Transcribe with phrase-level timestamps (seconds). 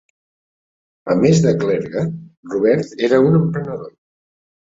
[1.13, 2.03] A més de clergue,
[2.55, 3.95] Robert era un emprenedor.